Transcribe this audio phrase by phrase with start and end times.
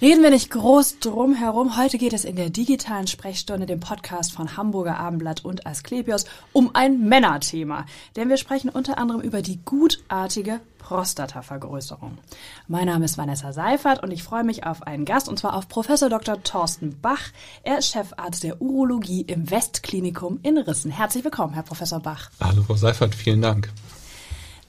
[0.00, 1.76] Reden wir nicht groß drum herum.
[1.76, 6.70] Heute geht es in der digitalen Sprechstunde, dem Podcast von Hamburger Abendblatt und Asklepios, um
[6.72, 7.84] ein Männerthema.
[8.16, 12.16] Denn wir sprechen unter anderem über die gutartige Prostatavergrößerung.
[12.66, 15.68] Mein Name ist Vanessa Seifert und ich freue mich auf einen Gast, und zwar auf
[15.68, 16.42] Professor Dr.
[16.42, 17.20] Thorsten Bach.
[17.62, 20.90] Er ist Chefarzt der Urologie im Westklinikum in Rissen.
[20.90, 22.30] Herzlich willkommen, Herr Professor Bach.
[22.40, 23.70] Hallo, Frau Seifert, vielen Dank.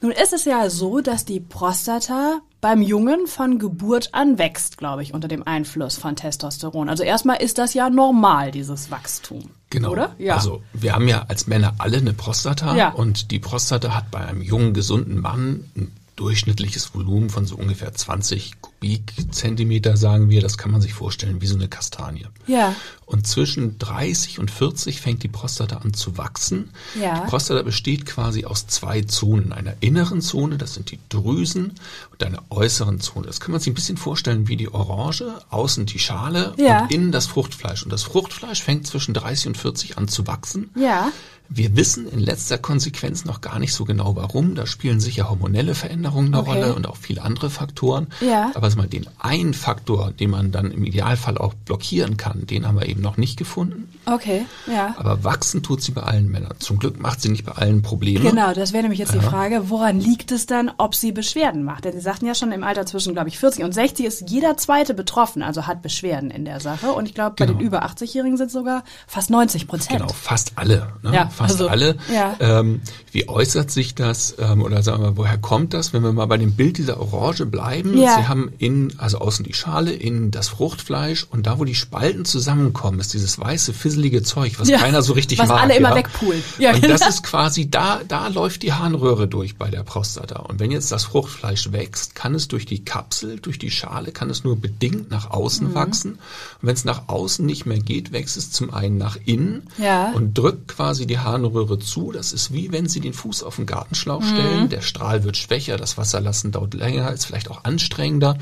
[0.02, 5.02] Nun ist es ja so, dass die Prostata beim Jungen von Geburt an wächst, glaube
[5.02, 6.88] ich, unter dem Einfluss von Testosteron.
[6.88, 9.50] Also erstmal ist das ja normal, dieses Wachstum.
[9.70, 9.90] Genau.
[9.92, 10.14] Oder?
[10.18, 10.34] Ja.
[10.34, 12.90] Also wir haben ja als Männer alle eine Prostata Ja.
[12.90, 17.92] und die Prostata hat bei einem jungen, gesunden Mann ein durchschnittliches Volumen von so ungefähr
[17.94, 20.40] 20 Kubikzentimeter, sagen wir.
[20.40, 22.26] Das kann man sich vorstellen wie so eine Kastanie.
[22.46, 22.74] Ja.
[23.06, 26.70] Und zwischen 30 und 40 fängt die Prostata an zu wachsen.
[27.00, 27.20] Ja.
[27.20, 29.52] Die Prostata besteht quasi aus zwei Zonen.
[29.52, 31.72] Einer inneren Zone, das sind die Drüsen,
[32.10, 33.26] und einer äußeren Zone.
[33.26, 36.82] Das kann man sich ein bisschen vorstellen wie die Orange, außen die Schale Ja.
[36.82, 37.82] und innen das Fruchtfleisch.
[37.82, 40.70] Und das Fruchtfleisch fängt zwischen 30 und 40 an zu wachsen.
[40.74, 41.10] Ja.
[41.54, 44.54] Wir wissen in letzter Konsequenz noch gar nicht so genau warum.
[44.54, 46.50] Da spielen sicher hormonelle Veränderungen eine Okay.
[46.50, 48.06] Rolle und auch viele andere Faktoren.
[48.20, 48.50] Ja.
[48.54, 52.78] Aber mal den einen Faktor, den man dann im Idealfall auch blockieren kann, den haben
[52.78, 53.88] wir eben noch nicht gefunden.
[54.06, 54.46] Okay.
[54.66, 54.94] Ja.
[54.98, 56.54] Aber wachsen tut sie bei allen Männern.
[56.58, 58.28] Zum Glück macht sie nicht bei allen Probleme.
[58.28, 59.22] Genau, das wäre nämlich jetzt die Ja.
[59.22, 61.84] Frage, woran liegt es dann, ob sie Beschwerden macht?
[61.84, 64.56] Denn Sie sagten ja schon, im Alter zwischen, glaube ich, 40 und 60 ist jeder
[64.56, 66.88] Zweite betroffen, also hat Beschwerden in der Sache.
[66.92, 67.58] Und ich glaube, bei Genau.
[67.58, 70.00] den über 80-Jährigen sind es sogar fast 90 Prozent.
[70.00, 70.88] Genau, fast alle.
[71.02, 71.14] Ne?
[71.14, 71.96] Ja, fast also, alle.
[72.12, 72.34] ja.
[72.40, 72.80] Ähm,
[73.12, 75.92] wie äußert sich das ähm, oder sagen wir, woher kommt das?
[75.92, 78.16] Wenn wir mal bei dem Bild dieser Orange bleiben, Ja.
[78.16, 82.24] Sie haben innen, also außen die Schale, innen das Fruchtfleisch und da, wo die Spalten
[82.24, 85.62] zusammenkommen, ist dieses weiße, fisselige Zeug, was Ja, keiner so richtig was mag.
[85.62, 85.96] alle immer ja.
[85.96, 86.42] wegpulen.
[86.58, 86.96] Ja, und genau.
[86.96, 90.40] das ist quasi, da, da läuft die Harnröhre durch bei der Prostata.
[90.40, 94.30] Und wenn jetzt das Fruchtfleisch wächst, kann es durch die Kapsel, durch die Schale, kann
[94.30, 95.74] es nur bedingt nach außen Mhm.
[95.74, 96.12] wachsen.
[96.12, 96.18] Und
[96.62, 100.12] wenn es nach außen nicht mehr geht, wächst es zum einen nach innen Ja.
[100.12, 102.12] und drückt quasi die Harnröhre zu.
[102.12, 104.26] Das ist wie wenn Sie den Fuß auf den Gartenschlauch Mhm.
[104.28, 104.68] stellen.
[104.68, 108.36] Der Strahl wird schwächer, das Wasserlassen dauert länger, ist vielleicht auch anstrengender.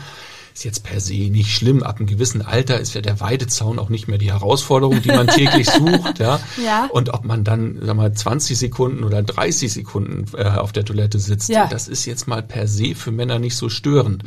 [0.55, 1.83] Ist jetzt per se nicht schlimm.
[1.83, 5.27] Ab einem gewissen Alter ist ja der Weidezaun auch nicht mehr die Herausforderung, die man
[5.27, 6.19] täglich sucht.
[6.19, 6.41] Ja.
[6.65, 6.89] Ja.
[6.93, 11.19] Und ob man dann, sag mal, 20 Sekunden oder 30 Sekunden äh, auf der Toilette
[11.19, 11.67] sitzt, Ja.
[11.67, 11.71] Mhm.
[11.71, 14.25] das ist jetzt mal per se für Männer nicht so störend.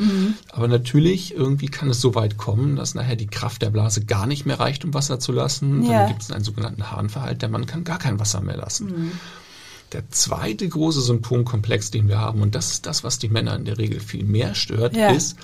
[0.52, 4.26] Aber natürlich, irgendwie kann es so weit kommen, dass nachher die Kraft der Blase gar
[4.28, 5.84] nicht mehr reicht, um Wasser zu lassen.
[5.84, 6.00] Ja.
[6.00, 7.42] Dann gibt es einen sogenannten Harnverhalt.
[7.42, 8.88] Der Mann kann gar kein Wasser mehr lassen.
[8.88, 9.12] Mhm.
[9.94, 13.66] Der zweite große Symptomkomplex, den wir haben, und das ist das, was die Männer in
[13.66, 15.12] der Regel viel mehr stört, Ja.
[15.12, 15.36] ist,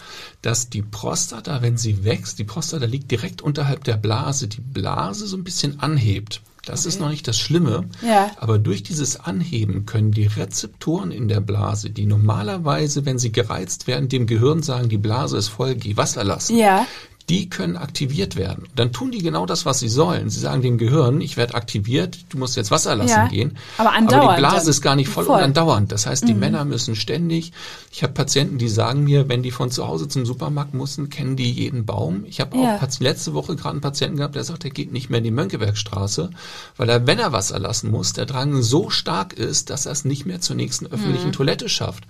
[0.41, 5.27] dass die Prostata, wenn sie wächst, die Prostata liegt direkt unterhalb der Blase, die Blase
[5.27, 6.41] so ein bisschen anhebt.
[6.65, 8.31] Das ist noch nicht das Schlimme, Ja.
[8.37, 13.87] aber durch dieses Anheben können die Rezeptoren in der Blase, die normalerweise, wenn sie gereizt
[13.87, 16.85] werden, dem Gehirn sagen, die Blase ist voll, geh Wasser lassen Ja.
[17.29, 18.65] Die können aktiviert werden.
[18.75, 20.29] Dann tun die genau das, was sie sollen.
[20.29, 23.57] Sie sagen dem Gehirn, ich werde aktiviert, du musst jetzt Wasser lassen Ja, gehen.
[23.77, 25.35] aber Aber andauernd die Blase ist gar nicht voll, Voll.
[25.37, 25.43] Mhm.
[25.43, 25.91] und andauernd.
[25.91, 27.51] Das heißt, die Männer müssen ständig,
[27.91, 31.35] ich habe Patienten, die sagen mir, wenn die von zu Hause zum Supermarkt mussten, kennen
[31.35, 32.23] die jeden Baum.
[32.27, 32.77] Ich habe Ja.
[32.77, 35.31] auch letzte Woche gerade einen Patienten gehabt, der sagt, er geht nicht mehr in die
[35.31, 36.29] Mönckebergstraße,
[36.77, 40.05] weil er, wenn er Wasser lassen muss, der Drang so stark ist, dass er es
[40.05, 41.33] nicht mehr zur nächsten öffentlichen Mhm.
[41.33, 42.05] Toilette schafft.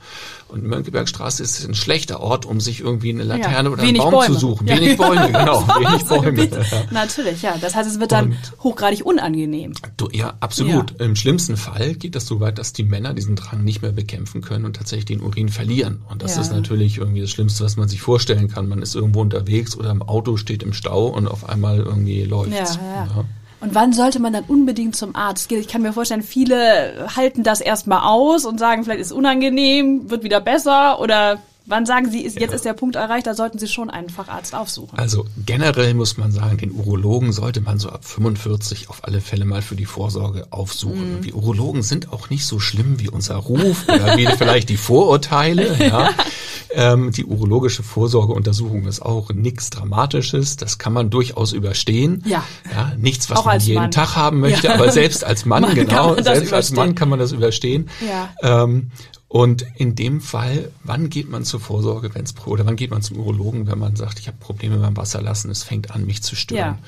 [0.47, 4.11] Und Mönckebergstraße ist ein schlechter Ort, um sich irgendwie eine Laterne oder einen Wenig Baum
[4.11, 4.33] Bäume.
[4.33, 4.67] zu suchen.
[4.67, 4.75] Ja.
[4.77, 5.67] Wenig Bäume, genau.
[5.67, 6.31] Wenig Bäume.
[6.47, 6.63] bisschen.
[6.91, 7.55] Natürlich, ja.
[7.59, 9.73] Das heißt, es wird dann hochgradig unangenehm.
[9.97, 10.99] Du, ja, absolut.
[10.99, 14.41] Im schlimmsten Fall geht das so weit, dass die Männer diesen Drang nicht mehr bekämpfen
[14.41, 16.01] können und tatsächlich den Urin verlieren.
[16.09, 16.41] Und das Ja.
[16.41, 18.67] ist natürlich irgendwie das Schlimmste, was man sich vorstellen kann.
[18.67, 22.75] Man ist irgendwo unterwegs oder im Auto steht im Stau und auf einmal irgendwie läuft's.
[22.75, 23.25] Ja, ja.
[23.61, 25.59] Und wann sollte man dann unbedingt zum Arzt gehen?
[25.59, 30.09] Ich kann mir vorstellen, viele halten das erstmal aus und sagen, vielleicht ist es unangenehm,
[30.09, 33.59] wird wieder besser oder wann sagen Sie, ist, jetzt ist der Punkt erreicht, da sollten
[33.59, 34.97] Sie schon einen Facharzt aufsuchen.
[34.97, 39.45] Also generell muss man sagen, den Urologen sollte man so ab 45 auf alle Fälle
[39.45, 41.21] mal für die Vorsorge aufsuchen.
[41.23, 45.75] Die Urologen sind auch nicht so schlimm wie unser Ruf oder wie vielleicht die Vorurteile.
[45.79, 46.09] Ja.
[46.71, 50.55] Ähm, die urologische Vorsorgeuntersuchung ist auch nichts Dramatisches.
[50.57, 52.23] Das kann man durchaus überstehen.
[52.25, 52.43] Ja.
[52.71, 53.91] ja nichts, was Auch man jeden Mann.
[53.91, 54.75] Tag haben möchte, Ja.
[54.75, 56.75] aber selbst als Mann, genau, man das selbst als überstehen.
[56.75, 57.89] Mann kann man das überstehen.
[58.07, 58.29] Ja.
[58.63, 58.91] Ähm,
[59.29, 63.03] und in dem Fall, wann geht man zur Vorsorge, wenn es oder wann geht man
[63.03, 66.35] zum Urologen, wenn man sagt, ich habe Probleme beim Wasserlassen, es fängt an, mich zu
[66.35, 66.79] stören.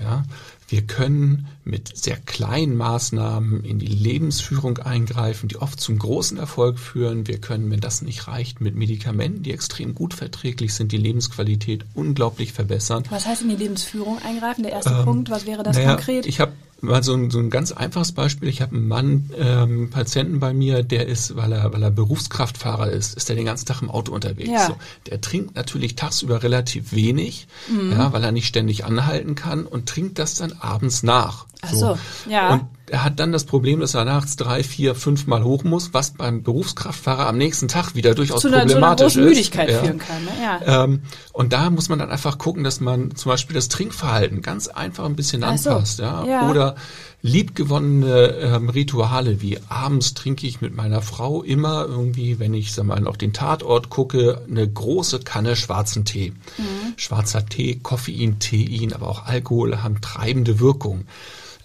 [0.00, 0.24] Ja.
[0.68, 6.78] Wir können mit sehr kleinen Maßnahmen in die Lebensführung eingreifen, die oft zum großen Erfolg
[6.78, 7.26] führen.
[7.26, 11.84] Wir können, wenn das nicht reicht, mit Medikamenten, die extrem gut verträglich sind, die Lebensqualität
[11.92, 13.04] unglaublich verbessern.
[13.10, 14.62] Was heißt in die Lebensführung eingreifen?
[14.62, 16.24] Der erste Punkt, was wäre das Ähm, Naja, konkret?
[16.24, 18.48] Ich habe mal so ein, so ein ganz einfaches Beispiel.
[18.48, 22.90] Ich habe einen Mann, ähm, Patienten bei mir, der ist, weil er, weil er Berufskraftfahrer
[22.90, 24.50] ist, ist der den ganzen Tag im Auto unterwegs.
[24.50, 24.66] Ja.
[24.66, 24.76] So,
[25.06, 27.46] der trinkt natürlich tagsüber relativ wenig,
[27.90, 31.46] ja, weil er nicht ständig anhalten kann und trinkt das dann abends nach.
[31.62, 31.98] Ach so,
[32.28, 32.52] ja.
[32.54, 35.94] Und er hat dann das Problem, dass er nachts drei, vier, fünf Mal hoch muss,
[35.94, 39.28] was beim Berufskraftfahrer am nächsten Tag wieder durchaus zu einer, zu einer problematisch großen ist.
[39.30, 39.78] Müdigkeit Ja.
[39.78, 40.22] führen kann.
[40.22, 40.30] Ne?
[40.42, 40.84] Ja.
[40.84, 41.00] Ähm,
[41.32, 45.06] und da muss man dann einfach gucken, dass man zum Beispiel das Trinkverhalten ganz einfach
[45.06, 46.00] ein bisschen Ach so, anpasst.
[46.00, 46.22] Ja?
[46.26, 46.50] ja.
[46.50, 46.74] Oder
[47.22, 52.84] liebgewonnene ähm, Rituale wie abends trinke ich mit meiner Frau immer irgendwie, wenn ich sag
[52.84, 56.34] mal auf den Tatort gucke, eine große Kanne schwarzen Tee.
[56.58, 56.92] Mhm.
[56.96, 61.06] Schwarzer Tee, Koffein, Tein, aber auch Alkohol haben treibende Wirkung.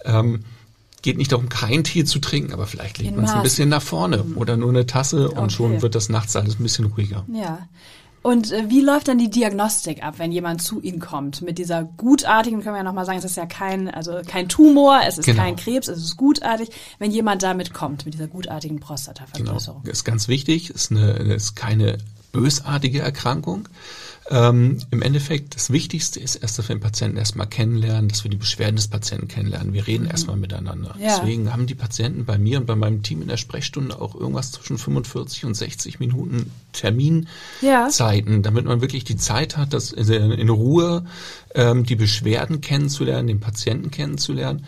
[0.06, 0.44] Ähm,
[1.08, 3.80] geht nicht darum, keinen Tee zu trinken, aber vielleicht legt man es ein bisschen nach
[3.82, 5.50] vorne oder nur eine Tasse und Okay.
[5.50, 7.24] schon wird das nachts alles ein bisschen ruhiger.
[7.32, 7.66] Ja.
[8.20, 11.40] Und äh, wie läuft dann die Diagnostik ab, wenn jemand zu Ihnen kommt?
[11.40, 15.00] Mit dieser gutartigen, können wir ja nochmal sagen, es ist ja kein, also kein Tumor,
[15.06, 15.40] es ist Genau.
[15.42, 16.68] kein Krebs, es ist gutartig.
[16.98, 19.84] Wenn jemand damit kommt, mit dieser gutartigen Genau, Prostatavergrößerung.
[19.84, 21.98] ist ganz wichtig, ist, eine, ist keine
[22.32, 23.68] bösartige Erkrankung.
[24.30, 28.30] Ähm, Im Endeffekt, das Wichtigste ist erst, dass wir den Patienten erstmal kennenlernen, dass wir
[28.30, 29.72] die Beschwerden des Patienten kennenlernen.
[29.72, 30.94] Wir reden erstmal miteinander.
[30.96, 31.02] Mhm.
[31.02, 31.18] Ja.
[31.18, 34.52] Deswegen haben die Patienten bei mir und bei meinem Team in der Sprechstunde auch irgendwas
[34.52, 41.06] zwischen 45 und 60 Minuten Terminzeiten, damit man wirklich die Zeit hat, das in Ruhe
[41.54, 44.66] ähm, die Beschwerden kennenzulernen, den Patienten kennenzulernen.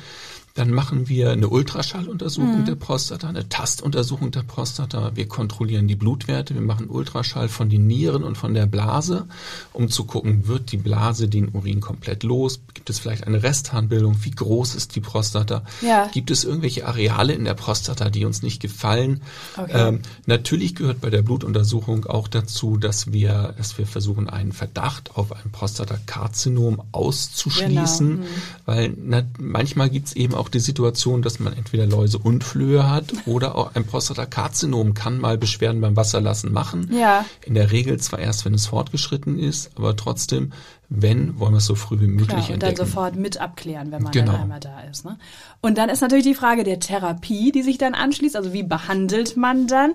[0.55, 5.13] Dann machen wir eine Ultraschalluntersuchung der Prostata, eine Tastuntersuchung der Prostata.
[5.15, 6.55] Wir kontrollieren die Blutwerte.
[6.55, 9.27] Wir machen Ultraschall von den Nieren und von der Blase,
[9.73, 12.61] um zu gucken, wird die Blase den Urin komplett los?
[12.75, 14.17] Gibt es vielleicht eine Restharnbildung?
[14.25, 15.63] Wie groß ist die Prostata?
[15.83, 16.09] Ja.
[16.13, 19.23] Gibt es irgendwelche Areale in der Prostata, die uns nicht gefallen?
[19.57, 19.71] Okay.
[19.73, 25.17] Ähm, natürlich gehört bei der Blutuntersuchung auch dazu, dass wir, dass wir versuchen, einen Verdacht
[25.17, 28.23] auf ein Prostatakarzinom auszuschließen, Genau.
[28.23, 28.27] Mhm.
[28.67, 32.89] weil na, manchmal gibt es eben auch die Situation, dass man entweder Läuse und Flöhe
[32.89, 36.91] hat oder auch ein Prostatakarzinom kann mal Beschwerden beim Wasserlassen machen.
[36.93, 37.25] Ja.
[37.45, 40.53] In der Regel zwar erst, wenn es fortgeschritten ist, aber trotzdem,
[40.89, 42.77] wenn, wollen wir es so früh wie möglich Klar, und dann entdecken.
[42.89, 44.33] sofort mit abklären, wenn man Genau.
[44.33, 45.05] dann einmal da ist.
[45.05, 45.19] Ne?
[45.61, 48.37] Und dann ist natürlich die Frage der Therapie, die sich dann anschließt.
[48.37, 49.93] Also wie behandelt man dann?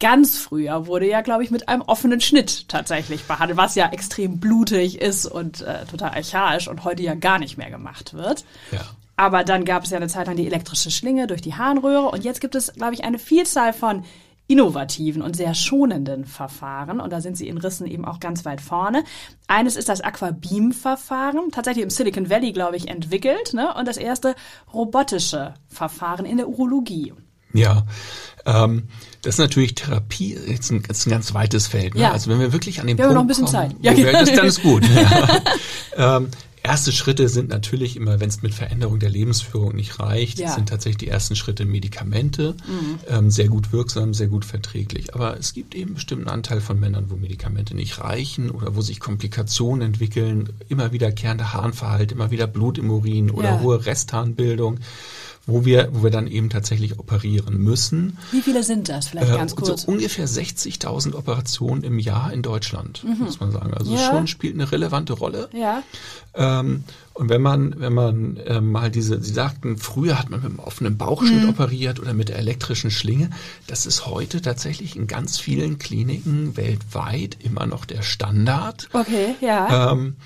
[0.00, 4.38] Ganz früher wurde ja, glaube ich, mit einem offenen Schnitt tatsächlich behandelt, was ja extrem
[4.38, 8.44] blutig ist und äh, total archaisch und heute ja gar nicht mehr gemacht wird.
[8.72, 8.80] ja.
[9.16, 12.24] Aber dann gab es ja eine Zeit lang die elektrische Schlinge durch die Harnröhre und
[12.24, 14.04] jetzt gibt es, glaube ich, eine Vielzahl von
[14.46, 18.60] innovativen und sehr schonenden Verfahren und da sind sie in Rissen eben auch ganz weit
[18.60, 19.04] vorne.
[19.46, 23.72] Eines ist das Aquabeam-Verfahren, tatsächlich im Silicon Valley, glaube ich, entwickelt ne?
[23.74, 24.34] und das erste
[24.72, 27.14] robotische Verfahren in der Urologie.
[27.54, 27.84] Ja,
[28.44, 28.88] ähm,
[29.22, 31.94] das ist natürlich Therapie, jetzt ein, ist ein ganz weites Feld.
[31.94, 32.02] Ne?
[32.02, 32.12] Ja.
[32.12, 33.76] Also wenn wir wirklich an den Wir haben Punkt noch ein bisschen kommen, Zeit.
[33.80, 34.82] Ja, wo wir, das, dann ist gut.
[35.96, 36.16] Ja.
[36.16, 36.28] ähm,
[36.64, 40.48] erste Schritte sind natürlich immer, wenn es mit Veränderung der Lebensführung nicht reicht, Ja.
[40.48, 40.54] Mhm.
[40.54, 42.54] sind tatsächlich die ersten Schritte Medikamente,
[43.08, 45.14] ähm, sehr gut wirksam, sehr gut verträglich.
[45.14, 48.80] Aber es gibt eben einen bestimmten Anteil von Männern, wo Medikamente nicht reichen oder wo
[48.80, 53.60] sich Komplikationen entwickeln, immer wiederkehrende Harnverhalt, immer wieder Blut im Urin oder Ja.
[53.60, 54.80] hohe Restharnbildung
[55.46, 58.16] wo wir, wo wir dann eben tatsächlich operieren müssen.
[58.32, 59.08] Wie viele sind das?
[59.08, 59.82] Vielleicht Äh, ganz kurz.
[59.82, 63.74] So ungefähr 60.000 Operationen im Jahr in Deutschland, muss man sagen.
[63.74, 63.96] Also Mhm.
[63.98, 64.08] Ja.
[64.10, 65.48] schon spielt eine relevante Rolle.
[65.52, 65.82] ja,
[66.36, 70.50] Ähm, und wenn man, wenn man äh, mal diese, Sie sagten, früher hat man mit
[70.50, 71.50] einem offenen Bauchschnitt Mhm.
[71.50, 73.30] operiert oder mit der elektrischen Schlinge.
[73.68, 78.88] Das ist heute tatsächlich in ganz vielen Kliniken weltweit immer noch der Standard.
[78.92, 79.92] okay, ja.
[79.92, 80.16] Ähm,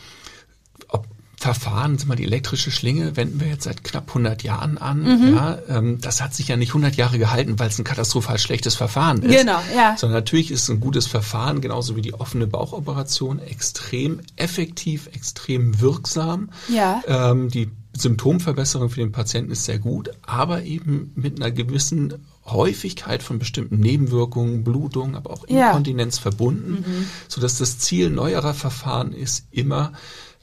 [1.40, 5.02] Verfahren, sag mal, die elektrische Schlinge wenden wir jetzt seit knapp 100 Jahren an.
[5.02, 5.34] Mhm.
[5.36, 8.74] Ja, ähm, das hat sich ja nicht 100 Jahre gehalten, weil es ein katastrophal schlechtes
[8.74, 9.38] Verfahren ist.
[9.38, 9.96] Genau, ja.
[9.96, 15.80] Sondern natürlich ist es ein gutes Verfahren, genauso wie die offene Bauchoperation, extrem effektiv, extrem
[15.80, 16.50] wirksam.
[16.68, 17.02] Ja.
[17.06, 22.14] Ähm, die Symptomverbesserung für den Patienten ist sehr gut, aber eben mit einer gewissen
[22.46, 25.68] Häufigkeit von bestimmten Nebenwirkungen, Blutung, aber auch Ja.
[25.68, 26.84] Inkontinenz verbunden,
[27.28, 29.92] sodass das Ziel neuerer Verfahren ist immer,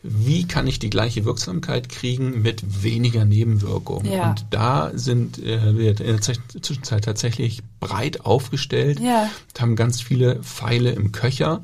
[0.08, 4.12] wie kann ich die gleiche Wirksamkeit kriegen mit weniger Nebenwirkungen?
[4.12, 4.30] Ja.
[4.32, 9.30] Und da sind äh, wir in der Ze- Zwischenzeit tatsächlich breit aufgestellt, Ja.
[9.60, 11.64] haben ganz viele Pfeile im Köcher.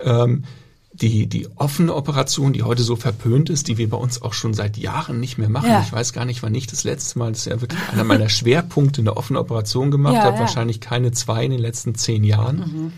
[0.00, 0.44] Ähm,
[0.92, 4.52] die, die offene Operation, die heute so verpönt ist, die wir bei uns auch schon
[4.52, 5.68] seit Jahren nicht mehr machen.
[5.70, 5.80] Ja.
[5.86, 8.28] Ich weiß gar nicht, wann ich das letzte Mal, das ist ja wirklich einer meiner
[8.30, 10.36] Schwerpunkte, eine offene Operation gemacht Ja, habe, ja.
[10.36, 10.40] Mhm.
[10.40, 12.92] wahrscheinlich keine zwei in den letzten zehn Jahren.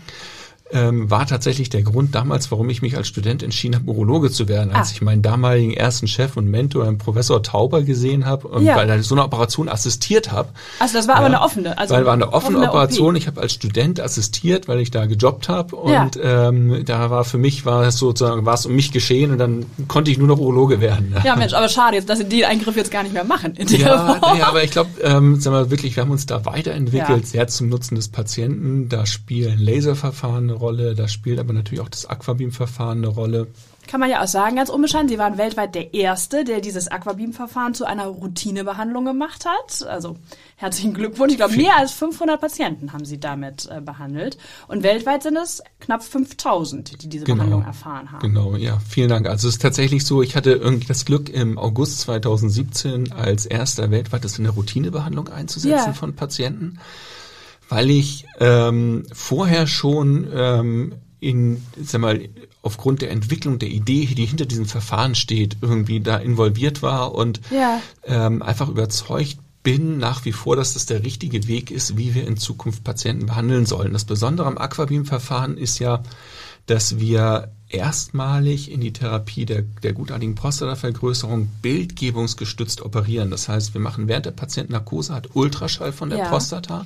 [0.73, 4.47] Ähm, war tatsächlich der Grund damals, warum ich mich als Student entschieden habe, Urologe zu
[4.47, 4.91] werden, als ah.
[4.93, 8.75] ich meinen damaligen ersten Chef und Mentor, einen Professor Tauber, gesehen habe, ja.
[8.75, 10.49] weil er so eine Operation assistiert habe.
[10.79, 13.15] Also das war aber eine offene, also weil war eine offene, offene Operation.
[13.15, 13.17] OP.
[13.17, 16.49] Ich habe als Student assistiert, weil ich da gejobbt habe und ja.
[16.49, 19.65] ähm, da war für mich war es sozusagen war es um mich geschehen und dann
[19.87, 21.15] konnte ich nur noch Urologe werden.
[21.23, 23.53] Ja, Mensch, aber schade jetzt, dass Sie den Eingriff jetzt gar nicht mehr machen.
[23.69, 27.27] ja, ja, aber ich glaube, ähm, sagen wir wirklich, wir haben uns da weiterentwickelt, ja.
[27.27, 28.89] sehr zum Nutzen des Patienten.
[28.89, 33.47] Da spielen Laserverfahren eine Rolle, da spielt aber natürlich auch das Aquabeam-Verfahren eine Rolle
[33.87, 37.73] kann man ja auch sagen, ganz unbescheiden, Sie waren weltweit der Erste, der dieses Aquabeam-Verfahren
[37.73, 39.85] zu einer Routinebehandlung gemacht hat.
[39.87, 40.17] Also
[40.55, 41.33] herzlichen Glückwunsch.
[41.33, 44.37] Ich glaube, mehr als 500 Patienten haben Sie damit äh, behandelt.
[44.67, 48.21] Und weltweit sind es knapp 5000, die diese genau, Behandlung erfahren haben.
[48.21, 49.27] Genau, ja, vielen Dank.
[49.27, 53.91] Also es ist tatsächlich so, ich hatte irgendwie das Glück, im August 2017 als erster
[53.91, 55.93] weltweit das in der Routinebehandlung einzusetzen yeah.
[55.93, 56.79] von Patienten,
[57.71, 62.27] weil ich ähm, vorher schon ähm, in, sag mal,
[62.61, 67.39] aufgrund der Entwicklung der Idee, die hinter diesem Verfahren steht, irgendwie da involviert war und
[67.49, 67.81] ja.
[68.03, 72.27] ähm, einfach überzeugt bin nach wie vor, dass das der richtige Weg ist, wie wir
[72.27, 73.93] in Zukunft Patienten behandeln sollen.
[73.93, 76.03] Das Besondere am Aquabeam-Verfahren ist ja,
[76.65, 83.31] dass wir erstmalig in die Therapie der, der gutartigen Prostatavergrößerung bildgebungsgestützt operieren.
[83.31, 86.29] Das heißt, wir machen während der Patientennarkose hat Ultraschall von der ja.
[86.29, 86.85] Prostata,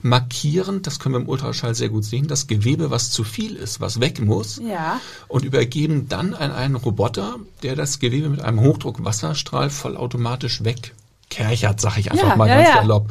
[0.00, 3.80] markieren, das können wir im Ultraschall sehr gut sehen, das Gewebe, was zu viel ist,
[3.80, 5.00] was weg muss, ja.
[5.28, 11.98] und übergeben dann an einen Roboter, der das Gewebe mit einem Hochdruckwasserstrahl vollautomatisch wegkerchert, sag
[11.98, 13.10] ich einfach ja, mal ganz erlaubt.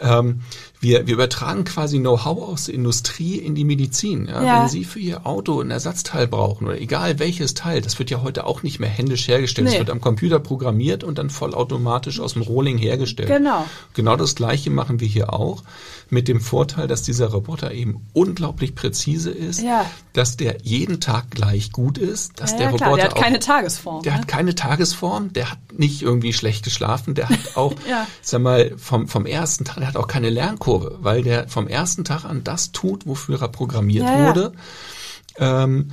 [0.00, 0.42] Ähm,
[0.86, 4.26] wir, wir übertragen quasi Know-how aus der Industrie in die Medizin.
[4.26, 4.42] Ja?
[4.42, 4.60] ja?
[4.62, 8.22] Wenn Sie für Ihr Auto ein Ersatzteil brauchen oder egal welches Teil, das wird ja
[8.22, 9.66] heute auch nicht mehr händisch hergestellt.
[9.66, 9.80] Es nee.
[9.80, 13.28] wird am Computer programmiert und dann vollautomatisch aus dem Rohling hergestellt.
[13.28, 13.64] Genau.
[13.94, 15.64] Genau das Gleiche machen wir hier auch
[16.08, 19.84] mit dem Vorteil, dass dieser Roboter eben unglaublich präzise ist, ja.
[20.12, 24.02] dass der jeden Tag gleich gut ist, dass der Roboter der hat auch, keine Tagesform.
[24.02, 24.18] Der ne?
[24.18, 27.74] hat keine Tagesform, der hat nicht irgendwie schlecht geschlafen, der hat auch,
[28.22, 32.04] sag mal, vom, vom ersten Tag, der hat auch keine Lernkurve, weil der vom ersten
[32.04, 34.52] Tag an das tut, wofür er programmiert wurde.
[35.38, 35.90] Ähm,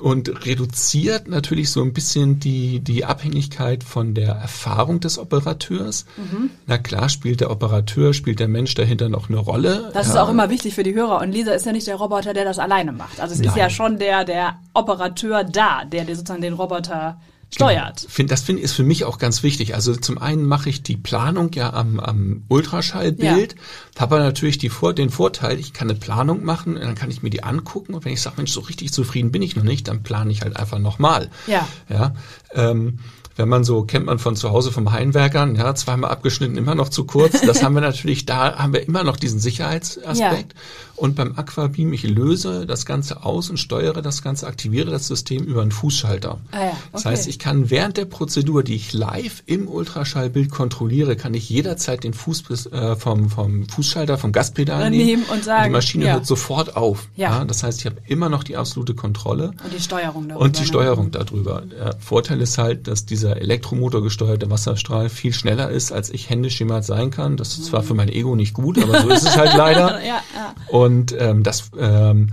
[0.00, 6.04] und reduziert natürlich so ein bisschen die, die Abhängigkeit von der Erfahrung des Operateurs.
[6.16, 6.50] Mhm.
[6.66, 9.90] Na klar spielt der Operateur, spielt der Mensch dahinter noch eine Rolle.
[9.94, 10.12] Das ja.
[10.12, 11.20] ist auch immer wichtig für die Hörer.
[11.20, 13.20] Und Lisa ist ja nicht der Roboter, der das alleine macht.
[13.20, 13.48] Also es Nein.
[13.48, 17.18] ist ja schon der, der Operateur da, der, der sozusagen den Roboter
[17.54, 18.06] steuert.
[18.14, 18.28] Genau.
[18.28, 19.74] Das finde ist für mich auch ganz wichtig.
[19.74, 24.00] Also zum einen mache ich die Planung ja am, am Ultraschallbild, ja.
[24.00, 27.30] habe natürlich die Vor den Vorteil, ich kann eine Planung machen, dann kann ich mir
[27.30, 30.02] die angucken und wenn ich sage, Mensch, so richtig zufrieden bin ich noch nicht, dann
[30.02, 31.30] plane ich halt einfach nochmal.
[31.46, 31.66] Ja.
[31.88, 32.14] ja
[32.52, 32.98] ähm,
[33.36, 36.88] wenn man so, kennt man von zu Hause vom Heimwerkern, ja, zweimal abgeschnitten, immer noch
[36.88, 37.40] zu kurz.
[37.42, 40.54] Das haben wir natürlich, da haben wir immer noch diesen Sicherheitsaspekt.
[40.54, 40.60] Ja.
[40.96, 45.44] Und beim Aquabeam, ich löse das Ganze aus und steuere das Ganze, aktiviere das System
[45.44, 46.38] über einen Fußschalter.
[46.52, 46.76] Ah ja, okay.
[46.92, 51.50] Das heißt, ich kann während der Prozedur, die ich live im Ultraschallbild kontrolliere, kann ich
[51.50, 56.06] jederzeit den Fuß äh, vom, vom Fußschalter, vom Gaspedal nehmen, nehmen und sagen, die Maschine
[56.06, 56.12] ja.
[56.14, 57.08] hört sofort auf.
[57.16, 57.38] Ja.
[57.38, 57.44] ja.
[57.44, 59.52] Das heißt, ich habe immer noch die absolute Kontrolle.
[59.62, 60.44] Und die Steuerung darüber.
[60.44, 60.66] Und die ne?
[60.66, 61.62] Steuerung darüber.
[61.62, 66.58] Der Vorteil ist halt, dass diese dieser elektromotorgesteuerte Wasserstrahl viel schneller ist, als ich händisch
[66.60, 67.36] jemals sein kann.
[67.36, 70.00] Das ist zwar für mein Ego nicht gut, aber so ist es halt leider.
[70.04, 70.54] ja, ja.
[70.68, 72.30] Und ähm, das ähm,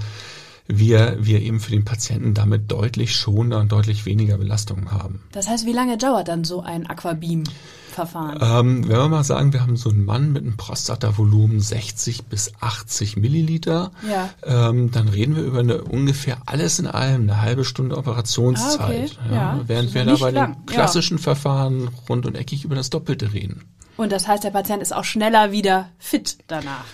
[0.68, 5.22] wir, wir eben für den Patienten damit deutlich schonender und deutlich weniger Belastungen haben.
[5.32, 7.44] Das heißt, wie lange dauert dann so ein Aquabeam?
[7.94, 8.40] Verfahren?
[8.42, 12.52] Ähm, wenn wir mal sagen, wir haben so einen Mann mit einem Prostatavolumen 60 bis
[12.60, 14.30] 80 Milliliter, ja.
[14.44, 18.80] ähm, dann reden wir über eine ungefähr alles in allem eine halbe Stunde Operationszeit.
[18.80, 19.10] Ah, okay.
[19.30, 23.34] ja, ja, während wir da bei den klassischen Verfahren rund und eckig über das Doppelte
[23.34, 23.64] reden.
[23.96, 26.86] Und das heißt, der Patient ist auch schneller wieder fit danach.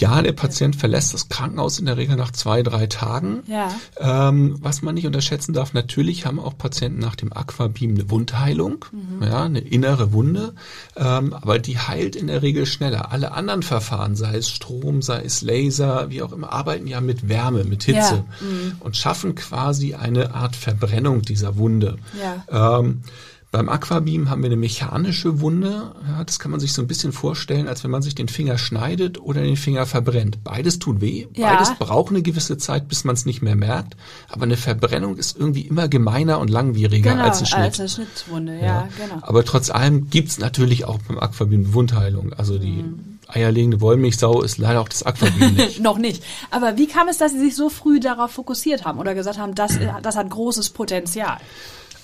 [0.00, 3.42] Ja, der Patient verlässt das Krankenhaus in der Regel nach zwei, drei Tagen.
[3.46, 3.70] Ja.
[3.98, 8.84] Ähm, was man nicht unterschätzen darf, natürlich haben auch Patienten nach dem Aquabeam eine Wundheilung,
[8.92, 9.22] mhm.
[9.22, 10.54] ja, eine innere Wunde,
[10.96, 13.12] ähm, aber die heilt in der Regel schneller.
[13.12, 17.28] Alle anderen Verfahren, sei es Strom, sei es Laser, wie auch immer, arbeiten ja mit
[17.28, 18.24] Wärme, mit Hitze ja.
[18.40, 18.76] mhm.
[18.80, 21.98] und schaffen quasi eine Art Verbrennung dieser Wunde.
[22.20, 22.78] Ja.
[22.78, 23.02] Ähm,
[23.52, 25.92] beim Aquabeam haben wir eine mechanische Wunde.
[26.08, 28.56] Ja, das kann man sich so ein bisschen vorstellen, als wenn man sich den Finger
[28.56, 30.42] schneidet oder den Finger verbrennt.
[30.42, 31.26] Beides tut weh.
[31.34, 31.52] Ja.
[31.52, 33.94] Beides braucht eine gewisse Zeit, bis man es nicht mehr merkt.
[34.30, 37.60] Aber eine Verbrennung ist irgendwie immer gemeiner und langwieriger genau, als ein Schnitt.
[37.60, 39.20] Als eine Schnittwunde, ja, ja, genau.
[39.20, 42.32] Aber trotz allem gibt's natürlich auch beim Aquabeam Wundheilung.
[42.32, 43.18] Also die mhm.
[43.28, 45.78] eierlegende Wollmilchsau ist leider auch das Aquabeam nicht.
[45.78, 46.24] Noch nicht.
[46.50, 49.54] Aber wie kam es, dass Sie sich so früh darauf fokussiert haben oder gesagt haben,
[49.54, 51.36] das, das hat großes Potenzial?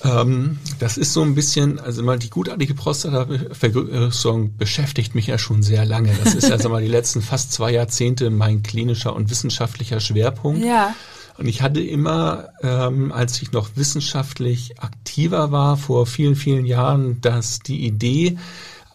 [0.05, 5.63] Ähm, das ist so ein bisschen, also mal die gutartige Prostatavergrößerung beschäftigt mich ja schon
[5.63, 6.13] sehr lange.
[6.23, 10.65] Das ist also mal die letzten fast zwei Jahrzehnte mein klinischer und wissenschaftlicher Schwerpunkt.
[10.65, 10.95] Ja.
[11.37, 17.21] Und ich hatte immer, ähm, als ich noch wissenschaftlich aktiver war, vor vielen, vielen Jahren,
[17.21, 18.37] dass die Idee,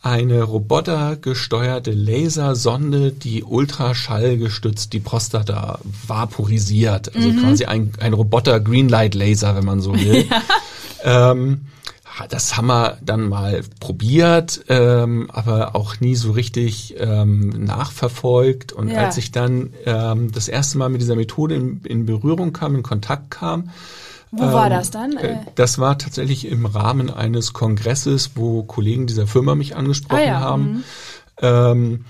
[0.03, 7.15] eine robotergesteuerte Lasersonde, die ultraschallgestützt die Prostata vaporisiert.
[7.15, 7.39] Also mhm.
[7.39, 10.27] quasi ein, ein Roboter Greenlight Laser, wenn man so will.
[10.29, 10.41] Ja.
[11.03, 11.62] Ähm,
[12.29, 18.72] das haben wir dann mal probiert, ähm, aber auch nie so richtig ähm, nachverfolgt.
[18.72, 19.00] Und ja.
[19.00, 22.83] als ich dann ähm, das erste Mal mit dieser Methode in, in Berührung kam, in
[22.83, 23.69] Kontakt kam,
[24.36, 25.17] wo war ähm, das dann?
[25.17, 30.25] Äh, das war tatsächlich im Rahmen eines Kongresses, wo Kollegen dieser Firma mich angesprochen ah,
[30.25, 30.39] ja.
[30.39, 30.63] haben.
[30.63, 30.83] Mhm.
[31.41, 32.05] Ähm,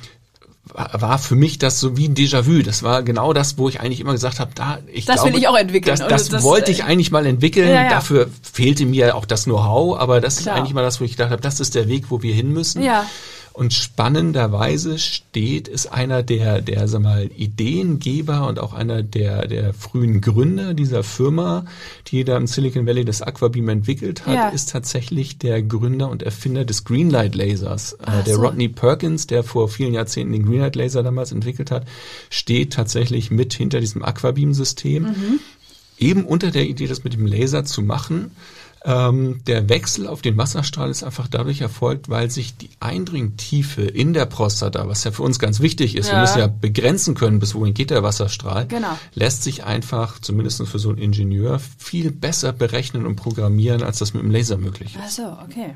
[0.65, 2.62] war für mich das so wie ein Déjà-vu.
[2.63, 5.39] Das war genau das, wo ich eigentlich immer gesagt habe, da ich das glaube, will
[5.39, 5.98] ich auch entwickeln.
[5.98, 7.67] Das, das, das wollte ich äh, eigentlich mal entwickeln.
[7.67, 7.89] Ja, ja.
[7.89, 10.55] Dafür fehlte mir auch das Know-how, aber das Klar.
[10.55, 12.51] ist eigentlich mal das, wo ich gedacht habe, das ist der Weg, wo wir hin
[12.51, 12.82] müssen.
[12.82, 13.05] Ja.
[13.54, 19.76] Und spannenderweise steht, ist einer der, der, sag mal, Ideengeber und auch einer der, der
[19.76, 21.66] frühen Gründer dieser Firma,
[22.08, 24.50] die da im Silicon Valley das Aquabeam entwickelt hat, ja.
[24.50, 27.94] ist tatsächlich der Gründer und Erfinder des Greenlight Lasers.
[27.94, 28.42] Äh, Ach der so.
[28.42, 31.86] Rodney Perkins, der vor vielen Jahrzehnten den Greenlight Laser damals entwickelt hat,
[32.32, 35.04] steht tatsächlich mit hinter diesem Aquabeam-System.
[35.04, 35.40] Mhm.
[36.00, 38.32] Eben unter der Idee, das mit dem Laser zu machen.
[38.86, 44.13] Ähm, der Wechsel auf den Wasserstrahl ist einfach dadurch erfolgt, weil sich die Eindringtiefe in
[44.13, 46.16] der Prostata, was ja für uns ganz wichtig ist, ja.
[46.16, 48.98] wir müssen ja begrenzen können, bis wohin geht der Wasserstrahl, genau.
[49.13, 54.13] lässt sich einfach, zumindest für so einen Ingenieur, viel besser berechnen und programmieren, als das
[54.13, 55.02] mit dem Laser möglich ist.
[55.04, 55.75] Ach so, okay.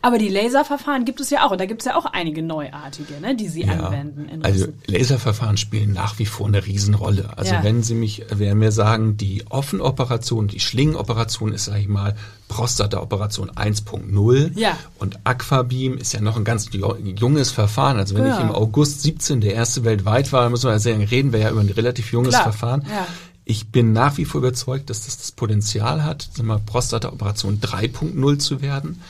[0.00, 3.20] Aber die Laserverfahren gibt es ja auch und da gibt es ja auch einige neuartige,
[3.20, 4.44] ne, die Sie ja, anwenden.
[4.44, 7.30] also Laserverfahren spielen nach wie vor eine Riesenrolle.
[7.36, 7.64] Also ja.
[7.64, 12.14] wenn Sie mich, werden mir sagen, die Offenoperation, die Schlingenoperation ist, sage ich mal,
[12.46, 14.78] Prostata-Operation 1.0 ja.
[15.00, 17.98] und Aquabeam ist ja noch ein ganz junges Verfahren.
[17.98, 18.36] Also wenn ja.
[18.36, 21.50] ich im August 17 der erste weltweit war, muss man ja sagen, reden wir ja
[21.50, 22.44] über ein relativ junges Klar.
[22.44, 22.86] Verfahren.
[22.88, 23.06] Ja.
[23.44, 26.28] Ich bin nach wie vor überzeugt, dass das das Potenzial hat,
[26.66, 29.00] Prostata-Operation 3.0 zu werden.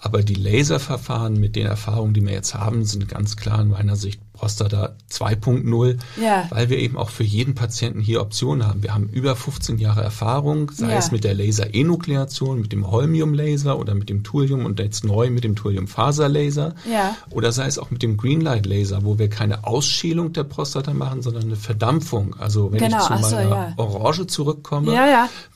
[0.00, 3.96] Aber die Laserverfahren mit den Erfahrungen, die wir jetzt haben, sind ganz klar in meiner
[3.96, 6.46] Sicht Prostata 2.0, ja.
[6.50, 8.84] weil wir eben auch für jeden Patienten hier Optionen haben.
[8.84, 10.98] Wir haben über 15 Jahre Erfahrung, sei ja.
[10.98, 15.42] es mit der Laser-Enukleation, mit dem Holmium-Laser oder mit dem Thulium und jetzt neu mit
[15.42, 17.16] dem Thulium-Faser-Laser ja.
[17.30, 21.42] oder sei es auch mit dem Greenlight-Laser, wo wir keine Ausschälung der Prostata machen, sondern
[21.42, 22.36] eine Verdampfung.
[22.38, 22.98] Also wenn genau.
[22.98, 24.92] ich zu Ach meiner so, Orange zurückkomme,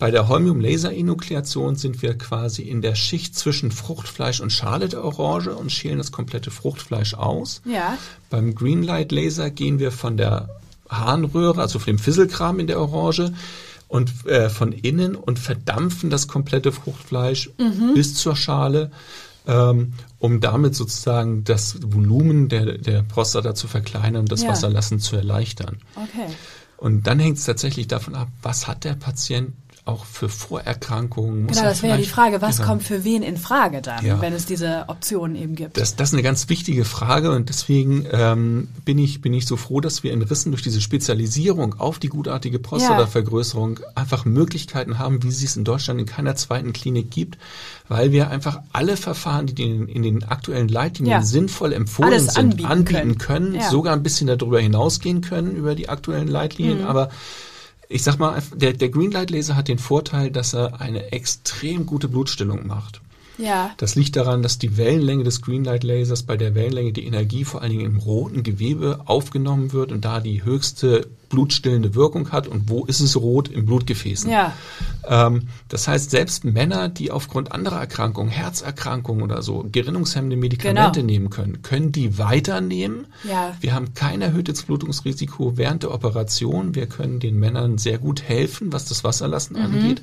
[0.00, 5.54] bei der Holmium-Laser-Enukleation sind wir quasi in der Schicht zwischen Fruchtfleisch und Schale der Orange
[5.54, 7.62] und schälen das komplette Fruchtfleisch aus.
[7.64, 7.98] Ja.
[8.30, 10.48] Beim Greenlight Laser gehen wir von der
[10.88, 13.32] Harnröhre, also von dem Fisselkram in der Orange
[13.88, 17.94] und äh, von innen und verdampfen das komplette Fruchtfleisch mhm.
[17.94, 18.90] bis zur Schale,
[19.46, 24.48] ähm, um damit sozusagen das Volumen der, der Prostata zu verkleinern und das ja.
[24.48, 25.78] Wasserlassen zu erleichtern.
[25.94, 26.32] Okay.
[26.76, 29.52] Und dann hängt es tatsächlich davon ab, was hat der Patient
[29.84, 31.46] auch für Vorerkrankungen.
[31.46, 32.68] Muss genau, das wäre ja die Frage, was genau.
[32.68, 34.20] kommt für wen in Frage dann, ja.
[34.20, 35.76] wenn es diese Optionen eben gibt?
[35.76, 39.56] Das, das ist eine ganz wichtige Frage und deswegen ähm, bin, ich, bin ich so
[39.56, 43.86] froh, dass wir in Rissen durch diese Spezialisierung auf die gutartige Prostatavergrößerung ja.
[43.96, 47.38] einfach Möglichkeiten haben, wie sie es in Deutschland in keiner zweiten Klinik gibt,
[47.88, 51.22] weil wir einfach alle Verfahren, die in, in den aktuellen Leitlinien ja.
[51.22, 55.74] sinnvoll empfohlen Alles sind, anbieten, anbieten können, können sogar ein bisschen darüber hinausgehen können über
[55.74, 56.86] die aktuellen Leitlinien, mhm.
[56.86, 57.10] aber
[57.92, 62.08] ich sag mal, der, der Greenlight Laser hat den Vorteil, dass er eine extrem gute
[62.08, 63.00] Blutstillung macht.
[63.38, 63.72] Ja.
[63.76, 67.62] Das liegt daran, dass die Wellenlänge des Greenlight Lasers bei der Wellenlänge die Energie vor
[67.62, 72.46] allen Dingen im roten Gewebe aufgenommen wird und da die höchste blutstillende Wirkung hat.
[72.46, 73.48] Und wo ist es rot?
[73.48, 74.30] Im Blutgefäßen.
[74.30, 74.52] Ja.
[75.08, 81.06] Ähm, das heißt, selbst Männer, die aufgrund anderer Erkrankungen, Herzerkrankungen oder so, gerinnungshemmende Medikamente genau.
[81.12, 83.06] nehmen können, können die weiternehmen.
[83.28, 83.56] Ja.
[83.60, 86.74] Wir haben kein erhöhtes Blutungsrisiko während der Operation.
[86.74, 89.64] Wir können den Männern sehr gut helfen, was das Wasserlassen mhm.
[89.64, 90.02] angeht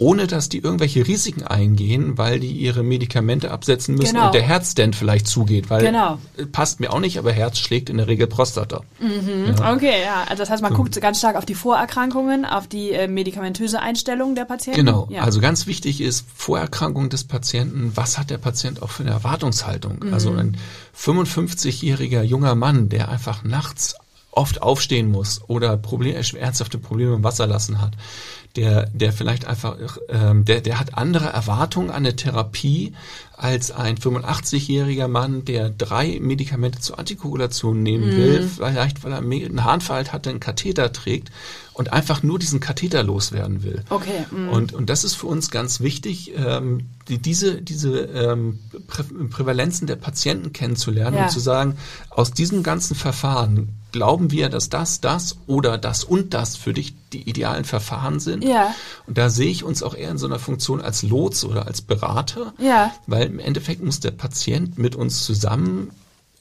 [0.00, 4.26] ohne dass die irgendwelche Risiken eingehen, weil die ihre Medikamente absetzen müssen genau.
[4.26, 6.18] und der Herzstent vielleicht zugeht, weil genau.
[6.52, 8.80] passt mir auch nicht, aber Herz schlägt in der Regel Prostata.
[8.98, 9.54] Mhm.
[9.58, 9.74] Ja.
[9.74, 10.78] Okay, ja, also das heißt, man so.
[10.78, 14.86] guckt ganz stark auf die Vorerkrankungen, auf die äh, medikamentöse Einstellung der Patienten.
[14.86, 15.20] Genau, ja.
[15.20, 19.98] also ganz wichtig ist Vorerkrankung des Patienten, was hat der Patient auch für eine Erwartungshaltung?
[20.02, 20.14] Mhm.
[20.14, 20.56] Also ein
[20.98, 23.96] 55-jähriger junger Mann, der einfach nachts
[24.32, 27.92] oft aufstehen muss oder Problem, ernsthafte Probleme im Wasserlassen hat,
[28.56, 29.76] der, der vielleicht einfach,
[30.08, 32.94] ähm, der, der hat andere Erwartungen an eine Therapie
[33.40, 39.64] als ein 85-jähriger Mann, der drei Medikamente zur Antikoagulation nehmen will, vielleicht weil er einen
[39.64, 41.30] Harnfall hat, einen Katheter trägt
[41.72, 43.82] und einfach nur diesen Katheter loswerden will.
[43.88, 44.26] Okay.
[44.30, 44.50] Mm.
[44.50, 49.86] Und, und das ist für uns ganz wichtig, ähm, die, diese, diese ähm, Prä Prävalenzen
[49.86, 51.22] der Patienten kennenzulernen Ja.
[51.24, 51.76] und zu sagen,
[52.10, 56.94] aus diesem ganzen Verfahren glauben wir, dass das, das oder das und das für dich
[57.12, 58.44] die idealen Verfahren sind.
[58.44, 58.74] Ja.
[59.06, 61.82] Und da sehe ich uns auch eher in so einer Funktion als Lots oder als
[61.82, 62.52] Berater.
[62.58, 62.92] Ja.
[63.06, 65.90] Weil im Endeffekt muss der Patient mit uns zusammen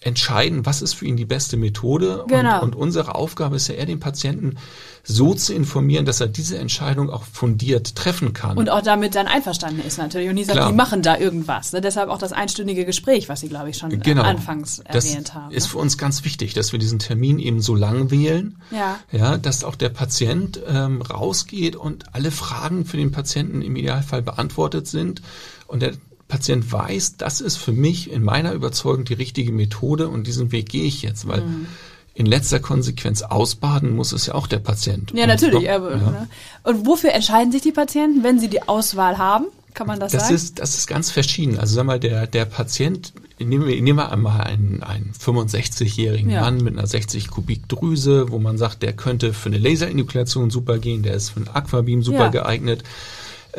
[0.01, 2.23] entscheiden, was ist für ihn die beste Methode.
[2.27, 2.61] Genau.
[2.61, 4.55] Und, und unsere Aufgabe ist ja eher, den Patienten
[5.03, 8.57] so zu informieren, dass er diese Entscheidung auch fundiert treffen kann.
[8.57, 10.69] Und auch damit dann einverstanden ist natürlich und nicht sagt, Klar.
[10.69, 11.73] die machen da irgendwas.
[11.73, 11.81] Ne?
[11.81, 14.23] Deshalb auch das einstündige Gespräch, was Sie, glaube ich, schon genau.
[14.23, 15.51] anfangs das erwähnt haben.
[15.51, 15.69] ist ne?
[15.71, 18.99] für uns ganz wichtig, dass wir diesen Termin eben so lang wählen, Ja.
[19.11, 24.21] ja, dass auch der Patient ähm, rausgeht und alle Fragen für den Patienten im Idealfall
[24.21, 25.21] beantwortet sind
[25.67, 25.93] und der
[26.29, 30.69] Patient weiß, das ist für mich in meiner Überzeugung die richtige Methode und diesen Weg
[30.69, 31.65] gehe ich jetzt, weil Mhm.
[32.13, 35.11] in letzter Konsequenz ausbaden muss es ja auch der Patient.
[35.13, 35.63] Ja, Und natürlich.
[35.67, 35.97] noch- aber, ja.
[35.97, 36.27] Ne?
[36.63, 39.45] Und wofür entscheiden sich die Patienten, wenn sie die Auswahl haben?
[39.73, 40.35] Kann man das, Das sagen?
[40.35, 41.57] ist, das ist ganz verschieden.
[41.59, 46.41] Also sag mal, der, der Patient, nehmen wir, nehmen wir einmal einen, einen 65-jährigen Ja.
[46.41, 50.79] Mann mit einer 60 Kubik Drüse, wo man sagt, der könnte für eine Laserinduklation super
[50.79, 52.27] gehen, der ist für einen Aquabeam super Ja.
[52.29, 52.83] geeignet.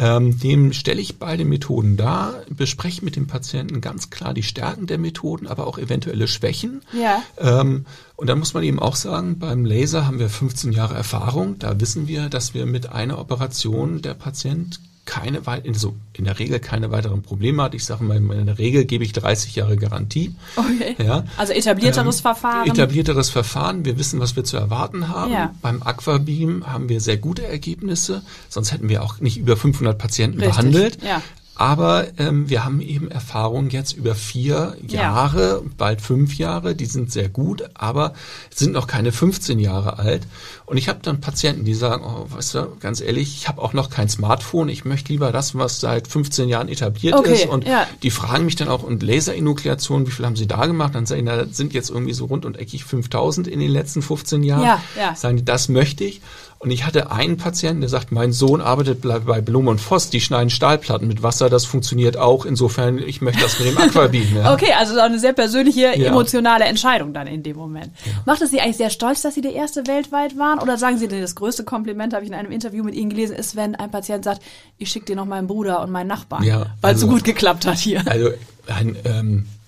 [0.01, 4.87] Ähm, dem stelle ich beide Methoden dar, bespreche mit dem Patienten ganz klar die Stärken
[4.87, 6.81] der Methoden, aber auch eventuelle Schwächen.
[6.99, 7.23] Ja.
[7.37, 7.85] Ähm,
[8.17, 11.59] und da muss man eben auch sagen, beim Laser haben wir 15 Jahre Erfahrung.
[11.59, 16.38] Da wissen wir, dass wir mit einer Operation der Patient keine wei- so in der
[16.38, 17.75] Regel keine weiteren Probleme hat.
[17.75, 20.35] Ich sage mal, in der Regel gebe ich 30 Jahre Garantie.
[20.55, 20.94] Okay.
[21.05, 21.25] Ja.
[21.37, 22.68] Also etablierteres Ähm, Verfahren.
[22.70, 23.85] Etablierteres Verfahren.
[23.85, 25.33] Wir wissen, was wir zu erwarten haben.
[25.33, 25.53] Ja.
[25.62, 28.23] Beim Aquabeam haben wir sehr gute Ergebnisse.
[28.49, 31.03] Sonst hätten wir auch nicht über 500 Patienten Richtig, behandelt.
[31.03, 31.20] ja.
[31.61, 35.03] Aber ähm, wir haben eben Erfahrungen jetzt über vier Ja.
[35.03, 36.75] Jahre, bald fünf Jahre.
[36.75, 38.14] Die sind sehr gut, aber
[38.49, 40.27] sind noch keine 15 Jahre alt.
[40.64, 43.75] Und ich habe dann Patienten, die sagen, oh, weißt du, ganz ehrlich, ich habe auch
[43.75, 44.70] noch kein Smartphone.
[44.70, 47.46] Ich möchte lieber das, was seit 15 Jahren etabliert Okay, ist.
[47.46, 47.87] Und ja.
[48.03, 50.94] die fragen mich dann auch, und Laserinukleation, wie viel haben Sie da gemacht?
[50.94, 53.70] Dann sagen die, na, das sind jetzt irgendwie so rund und eckig 5000 in den
[53.70, 54.62] letzten 15 Jahren.
[54.62, 55.14] Ja, ja.
[55.14, 56.23] Sagen die, das möchte ich.
[56.62, 60.20] Und ich hatte einen Patienten, der sagt, mein Sohn arbeitet bei Blum und Voss, die
[60.20, 62.44] schneiden Stahlplatten mit Wasser, das funktioniert auch.
[62.44, 64.37] Insofern, ich möchte das mit dem Aquabeam.
[64.37, 64.53] Ja.
[64.61, 66.09] Okay, also auch eine sehr persönliche, Ja.
[66.11, 67.92] emotionale Entscheidung dann in dem Moment.
[68.27, 70.59] Macht es Sie eigentlich sehr stolz, dass Sie der Erste weltweit waren?
[70.59, 73.57] Oder sagen Sie, das größte Kompliment, habe ich in einem Interview mit Ihnen gelesen, ist,
[73.57, 74.42] wenn ein Patient sagt,
[74.77, 77.25] ich schicke dir noch meinen Bruder und meinen Nachbarn, Ja, weil es so also- gut
[77.25, 78.03] geklappt hat hier.
[78.07, 78.29] Also,
[78.66, 79.60] ein, ähm, äh,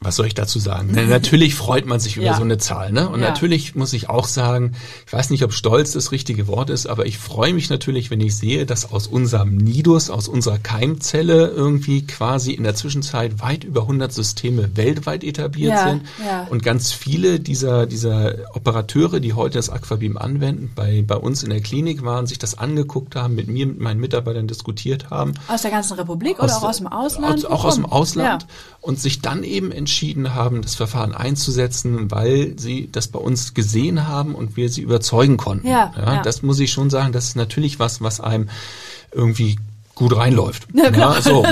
[0.00, 0.90] was soll ich dazu sagen?
[0.92, 2.34] Na, natürlich freut man sich über Ja.
[2.36, 3.08] so eine Zahl, ne?
[3.08, 3.28] Und Ja.
[3.30, 4.72] natürlich muss ich auch sagen,
[5.06, 8.20] ich weiß nicht, ob stolz das richtige Wort ist, aber ich freue mich natürlich, wenn
[8.20, 13.64] ich sehe, dass aus unserem Nidus, aus unserer Keimzelle irgendwie quasi in der Zwischenzeit weit
[13.64, 16.02] über 100 Systeme weltweit etabliert Ja, sind.
[16.24, 16.46] ja.
[16.48, 21.50] Und ganz viele dieser, dieser Operateure, die heute das Aquabeam anwenden, bei, bei uns in
[21.50, 25.62] der Klinik waren, sich das angeguckt haben, mit mir, mit meinen Mitarbeitern diskutiert haben Aus
[25.62, 27.34] der ganzen Republik oder auch aus dem Ausland?
[27.34, 27.86] aus, auch aus dem?
[27.86, 28.46] Ausland
[28.80, 34.06] und sich dann eben entschieden haben, das Verfahren einzusetzen, weil sie das bei uns gesehen
[34.06, 35.66] haben und wir sie überzeugen konnten.
[35.66, 36.22] Ja, ja.
[36.22, 38.50] Das muss ich schon sagen, das ist natürlich was, was einem
[39.12, 39.58] irgendwie
[39.94, 40.68] gut reinläuft.
[40.74, 41.22] Ja, klar.
[41.22, 41.42] so,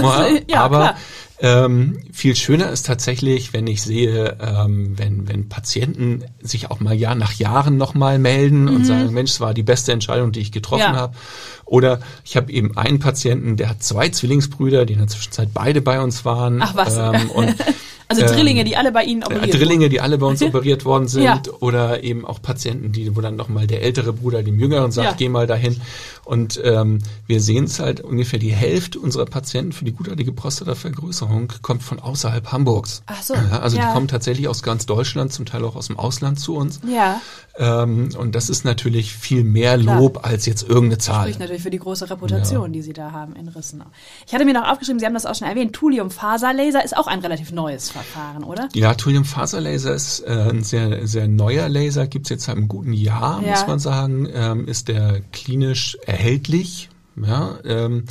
[0.48, 0.94] Ja, aber
[1.40, 1.64] klar.
[1.64, 6.94] ähm, viel schöner ist tatsächlich, wenn ich sehe, ähm, wenn, wenn Patienten sich auch mal
[6.94, 10.52] Jahr nach Jahren nochmal melden und sagen, Mensch, es war die beste Entscheidung, die ich
[10.52, 10.94] getroffen Mhm.
[10.94, 11.00] Ja.
[11.00, 11.16] habe.
[11.64, 15.80] Oder ich habe eben einen Patienten, der hat zwei Zwillingsbrüder, die in der Zwischenzeit beide
[15.80, 16.60] bei uns waren.
[16.62, 16.96] Ach was.
[16.96, 17.54] Ähm, und
[18.08, 20.84] Also ähm, Drillinge, die alle bei Ihnen äh, operiert Drillinge, die alle bei uns operiert
[20.84, 21.42] worden sind, Ja.
[21.60, 25.14] oder eben auch Patienten, die, wo dann nochmal der ältere Bruder dem Jüngeren sagt, Ja.
[25.16, 25.80] geh mal dahin.
[26.24, 31.52] Und ähm, wir sehen es halt, ungefähr die Hälfte unserer Patienten für die gutartige Prostatavergrößerung
[31.62, 33.02] kommt von außerhalb Hamburgs.
[33.06, 35.98] Ach so, Ja, also die kommen tatsächlich aus ganz Deutschland, zum Teil auch aus dem
[35.98, 36.80] Ausland zu uns.
[36.88, 37.20] Ja,
[37.58, 39.98] Ähm, und das ist natürlich viel mehr Klar.
[39.98, 41.22] Lob als jetzt irgendeine Zahl.
[41.22, 43.86] spricht natürlich für die große Reputation, die Sie da haben in Rissenau.
[44.26, 47.20] Ich hatte mir noch aufgeschrieben, Sie haben das auch schon erwähnt, Thulium-Faserlaser ist auch ein
[47.20, 48.68] relativ neues Verfahren, oder?
[48.74, 53.42] Ja, Thulium-Faserlaser ist äh, ein sehr, sehr neuer Laser, gibt's jetzt seit einem guten Jahr,
[53.42, 53.50] Ja.
[53.52, 56.90] muss man sagen, ähm, ist der klinisch erhältlich.
[57.16, 58.04] Ja, ähm,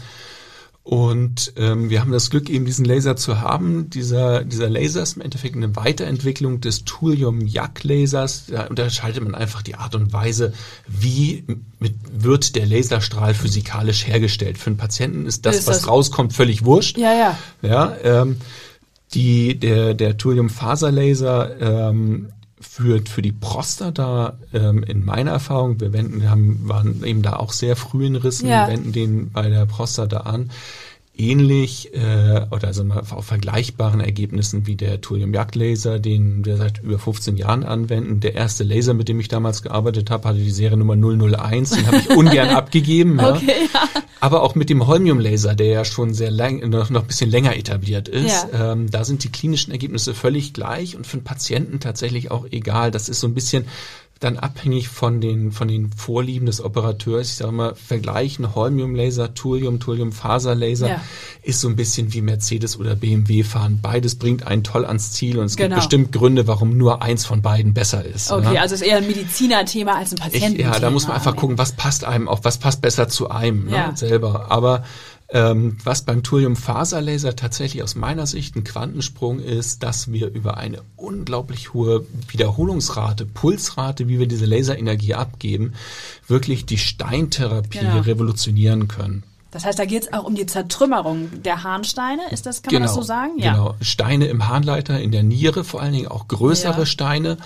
[0.88, 3.89] und ähm, wir haben das Glück, eben diesen Laser zu haben.
[3.89, 8.45] Dieser, dieser Laser ist im Endeffekt eine Weiterentwicklung des Thulium-Jack-Lasers.
[8.52, 10.54] Da unterscheidet man einfach die Art und Weise,
[10.88, 11.43] wie
[11.80, 14.60] mit, wird der Laserstrahl physikalisch hergestellt.
[14.60, 17.00] Für einen Patienten ist das, Ist was das- rauskommt, völlig wurscht.
[17.00, 17.39] Ja, ja.
[17.63, 18.38] Ja, ähm,
[19.15, 22.30] die, der, der Thulium-Faserlaser ähm,
[22.65, 27.38] führt für die Prostata ähm, in meiner Erfahrung, wir wenden, wir haben, waren eben da
[27.38, 28.67] auch sehr früh in Rissen, Ja.
[28.67, 30.51] wenden den bei der Prostata an,
[31.17, 37.38] ähnlich äh, oder wir auf vergleichbaren Ergebnissen wie der Thulium-Jagd-Laser, den wir seit über 15
[37.38, 38.19] Jahren anwenden.
[38.19, 41.97] Der erste Laser, mit dem ich damals gearbeitet habe, hatte die Seriennummer 001, den habe
[41.97, 43.19] ich ungern abgegeben.
[43.19, 43.80] Okay, ja.
[43.95, 44.04] ja.
[44.19, 47.56] Aber auch mit dem Holmium-Laser, der ja schon sehr lang, noch, noch ein bisschen länger
[47.56, 48.71] etabliert ist, ja.
[48.71, 52.91] ähm, da sind die klinischen Ergebnisse völlig gleich und für den Patienten tatsächlich auch egal.
[52.91, 53.65] Das ist so ein bisschen
[54.19, 57.32] dann abhängig von den, von den Vorlieben des Operateurs.
[57.32, 61.01] Ich sage mal, vergleichen Holmium-Laser, Thulium, Thulium-Faser-Laser ja.
[61.43, 63.80] ist so ein bisschen wie Mercedes oder BMW fahren.
[63.82, 65.67] Beides bringt einen toll ans Ziel und es genau.
[65.67, 68.32] gibt bestimmt Gründe, warum nur eins von beiden besser ist.
[68.32, 68.62] Okay, ja?
[68.62, 70.73] also es ist eher ein Medizinerthema als ein Patiententhema.
[70.73, 73.69] Ja, da muss man einfach gucken, was passt einem auch, was passt besser zu einem
[73.69, 73.89] ja.
[73.89, 74.49] ne, selber.
[74.49, 74.86] Aber
[75.29, 80.81] ähm, was beim Thulium-Faserlaser tatsächlich aus meiner Sicht ein Quantensprung ist, dass wir über eine
[80.95, 85.73] unglaublich hohe Wiederholungsrate, Pulsrate, wie wir diese Laserenergie abgeben,
[86.27, 87.99] wirklich die Steintherapie genau.
[88.01, 89.23] revolutionieren können.
[89.55, 92.79] Das heißt, da geht es auch um die Zertrümmerung der Harnsteine, ist das, kann genau,
[92.81, 93.39] man das so sagen?
[93.39, 93.53] Ja.
[93.53, 96.85] Genau, Steine im Harnleiter, in der Niere, vor allen Dingen auch größere ja.
[96.85, 97.38] Steine.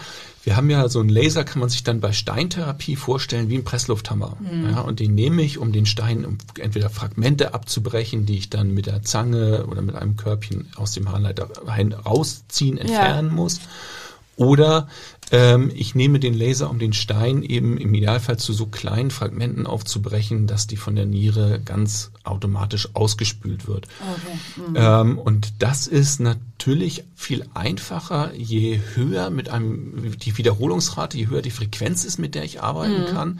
[0.50, 3.64] Wir haben ja so einen Laser, kann man sich dann bei Steintherapie vorstellen wie ein
[3.64, 4.36] Presslufthammer.
[4.40, 4.72] Mhm.
[4.72, 8.74] Ja, und den nehme ich, um den Stein um entweder Fragmente abzubrechen, die ich dann
[8.74, 11.48] mit der Zange oder mit einem Körbchen aus dem Harnleiter
[12.04, 13.36] rausziehen, entfernen ja.
[13.36, 13.60] muss.
[14.38, 14.88] Oder
[15.32, 19.68] ähm, ich nehme den Laser, um den Stein eben im Idealfall zu so kleinen Fragmenten
[19.68, 23.88] aufzubrechen, dass die von der Niere ganz automatisch ausgespült wird.
[24.00, 24.70] Okay.
[24.70, 24.76] Mhm.
[24.76, 31.42] Ähm, und das ist natürlich viel einfacher, je höher mit einem die Wiederholungsrate, je höher
[31.42, 33.06] die Frequenz ist, mit der ich arbeiten mhm.
[33.06, 33.40] kann.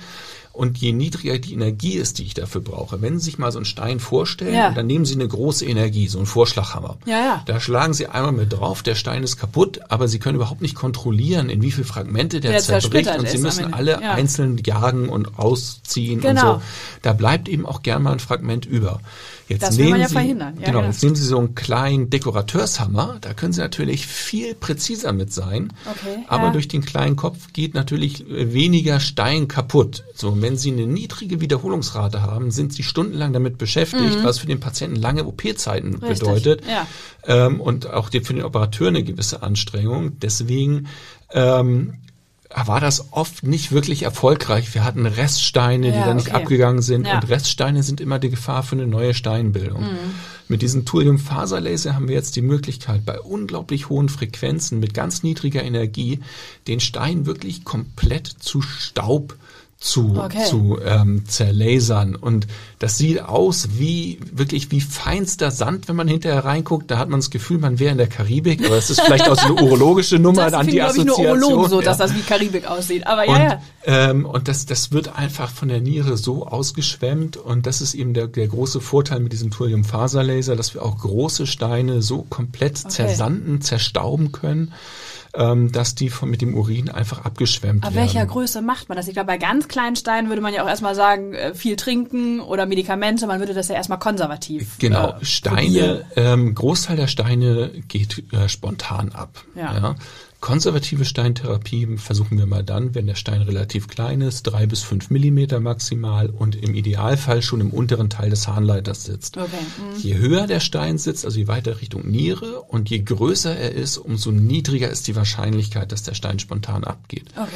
[0.52, 3.60] Und je niedriger die Energie ist, die ich dafür brauche, wenn Sie sich mal so
[3.60, 4.72] einen Stein vorstellen, ja.
[4.72, 6.98] dann nehmen Sie eine große Energie, so einen Vorschlaghammer.
[7.06, 7.44] Ja, ja.
[7.46, 10.76] Da schlagen Sie einmal mit drauf, der Stein ist kaputt, aber Sie können überhaupt nicht
[10.76, 14.14] kontrollieren, in wie viele Fragmente der, der zerbricht und Sie müssen alle ja.
[14.14, 16.56] einzeln jagen und rausziehen genau.
[16.56, 16.66] und so.
[17.02, 19.00] Da bleibt eben auch gern mal ein Fragment über.
[19.50, 20.54] Jetzt das will man ja Sie, verhindern.
[20.60, 24.54] Ja, genau, genau, jetzt nehmen Sie so einen kleinen Dekorateurshammer, da können Sie natürlich viel
[24.54, 26.52] präziser mit sein, okay, aber ja.
[26.52, 30.04] durch den kleinen Kopf geht natürlich äh, weniger Stein kaputt.
[30.14, 34.24] So, wenn Sie eine niedrige Wiederholungsrate haben, sind Sie stundenlang damit beschäftigt, mhm.
[34.24, 36.86] was für den Patienten lange OP-Zeiten bedeutet ja.
[37.26, 40.20] ähm, und auch für den Operateur eine gewisse Anstrengung.
[40.20, 40.88] Deswegen
[41.34, 41.96] ähm,
[42.56, 44.74] war das oft nicht wirklich erfolgreich.
[44.74, 46.38] Wir hatten Reststeine, ja, die dann nicht okay.
[46.38, 47.06] abgegangen sind.
[47.06, 47.16] Ja.
[47.16, 49.84] Und Reststeine sind immer die Gefahr für eine neue Steinbildung.
[49.84, 49.98] Mhm.
[50.48, 55.64] Mit diesem Thulium-Faserlaser haben wir jetzt die Möglichkeit, bei unglaublich hohen Frequenzen mit ganz niedriger
[55.64, 56.22] Energie
[56.68, 59.36] den Stein wirklich komplett zu Staub
[59.80, 60.44] zu, okay.
[60.44, 62.16] zu ähm, zerlasern.
[62.16, 62.48] Und
[62.80, 66.92] das sieht aus wie wirklich wie feinster Sand, wenn man hinterher reinguckt.
[66.92, 68.66] Da hat man das Gefühl, man wäre in der Karibik.
[68.66, 71.18] Aber es ist vielleicht auch so eine urologische Nummer das an die Assoziation.
[71.18, 71.86] Ich, nur Urologen so, ja.
[71.86, 73.08] dass das wie Karibik aussieht.
[73.08, 73.62] Aber ja, und, ja.
[73.86, 77.38] Ähm, und das, das wird einfach von der Niere so ausgeschwemmt.
[77.38, 81.48] Und das ist eben der, der große Vorteil mit diesem Thulium-Faserlaser, dass wir auch große
[81.48, 82.90] Steine so komplett okay.
[82.90, 84.74] zersanden, zerstauben können
[85.36, 88.08] ähm, dass die von, mit dem Urin einfach abgeschwemmt Aber werden.
[88.08, 89.08] welcher Größe macht man das?
[89.08, 92.40] Ich glaube, bei ganz kleinen Steinen würde man ja auch erstmal sagen, äh, viel trinken
[92.40, 93.28] oder Medikamente.
[93.28, 94.78] Man würde das ja erstmal konservativ.
[94.80, 99.44] Genau, äh, Steine, ähm, Großteil der Steine geht äh, spontan ab.
[99.56, 99.74] Ja.
[99.74, 99.96] ja.
[100.42, 105.10] Konservative Steintherapie versuchen wir mal dann, wenn der Stein relativ klein ist, drei bis fünf
[105.10, 109.38] Millimeter maximal und im Idealfall schon im unteren Teil des Harnleiters sitzt.
[109.38, 109.50] Okay.
[109.50, 110.00] Mhm.
[110.00, 113.98] Je höher der Stein sitzt, also je weiter Richtung Niere und je größer er ist,
[113.98, 117.26] umso niedriger ist die Wahrscheinlichkeit, dass der Stein spontan abgeht.
[117.36, 117.50] Okay.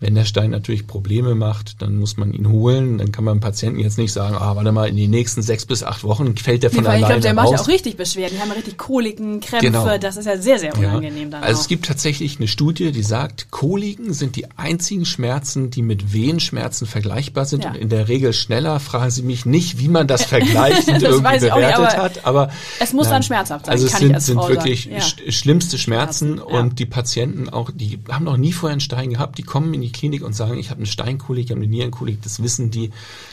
[0.00, 2.98] Wenn der Stein natürlich Probleme macht, dann muss man ihn holen.
[2.98, 5.66] Dann kann man dem Patienten jetzt nicht sagen, ah, warte mal, in den nächsten sechs
[5.66, 7.96] bis acht Wochen fällt der von nee, alleine Ich glaube, der macht ja auch richtig
[7.96, 8.36] Beschwerden.
[8.36, 9.66] Die haben richtig Koliken, Krämpfe.
[9.66, 9.98] Genau.
[9.98, 11.30] Das ist ja sehr, sehr unangenehm ja.
[11.30, 11.62] dann Also auch.
[11.62, 16.86] es gibt tatsächlich eine Studie, die sagt, Koliken sind die einzigen Schmerzen, die mit Wehenschmerzen
[16.86, 17.70] vergleichbar sind ja.
[17.70, 18.78] und in der Regel schneller.
[18.78, 22.24] Fragen Sie mich nicht, wie man das vergleicht und irgendwie bewertet nicht, aber hat.
[22.24, 23.72] Aber es muss nein, dann schmerzhaft sein.
[23.72, 25.00] Also es sind, sind wirklich ja.
[25.00, 29.38] schlimmste Schmerzen, Schmerzen und die Patienten auch, die haben noch nie vorher einen Stein gehabt,
[29.38, 31.68] die kommen in die die Klinik und sagen, ich habe eine Steinkolik, ich habe eine
[31.68, 32.90] Nierenkolik, das wissen die.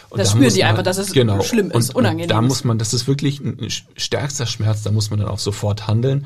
[0.09, 2.23] Und das da spüren die man, einfach, dass es genau, schlimm ist, und, unangenehm.
[2.23, 3.57] Und da muss man, das ist wirklich ein
[3.95, 6.25] stärkster Schmerz, da muss man dann auch sofort handeln.